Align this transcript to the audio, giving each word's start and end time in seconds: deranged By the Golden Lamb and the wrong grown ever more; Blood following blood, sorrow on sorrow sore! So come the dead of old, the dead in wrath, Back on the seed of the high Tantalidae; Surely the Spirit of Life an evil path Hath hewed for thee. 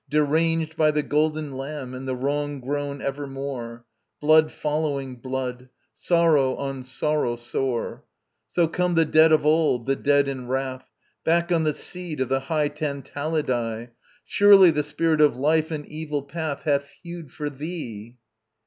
deranged 0.09 0.75
By 0.75 0.89
the 0.89 1.03
Golden 1.03 1.55
Lamb 1.55 1.93
and 1.93 2.07
the 2.07 2.15
wrong 2.15 2.59
grown 2.59 3.01
ever 3.01 3.27
more; 3.27 3.85
Blood 4.19 4.51
following 4.51 5.17
blood, 5.17 5.69
sorrow 5.93 6.55
on 6.55 6.83
sorrow 6.83 7.35
sore! 7.35 8.03
So 8.49 8.67
come 8.67 8.95
the 8.95 9.05
dead 9.05 9.31
of 9.31 9.45
old, 9.45 9.85
the 9.85 9.95
dead 9.95 10.27
in 10.27 10.47
wrath, 10.47 10.89
Back 11.23 11.51
on 11.51 11.65
the 11.65 11.75
seed 11.75 12.19
of 12.19 12.29
the 12.29 12.39
high 12.39 12.69
Tantalidae; 12.69 13.91
Surely 14.25 14.71
the 14.71 14.81
Spirit 14.81 15.21
of 15.21 15.37
Life 15.37 15.69
an 15.69 15.85
evil 15.87 16.23
path 16.23 16.63
Hath 16.63 16.87
hewed 17.03 17.31
for 17.31 17.51
thee. 17.51 18.17